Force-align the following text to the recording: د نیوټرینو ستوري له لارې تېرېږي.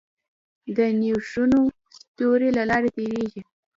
د 0.75 0.79
نیوټرینو 0.99 1.61
ستوري 1.97 2.49
له 2.57 2.63
لارې 2.69 2.89
تېرېږي. 2.95 3.41